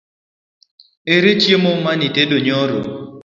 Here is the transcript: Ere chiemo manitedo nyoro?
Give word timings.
Ere 1.15 1.31
chiemo 1.41 1.71
manitedo 1.85 2.35
nyoro? 2.45 2.79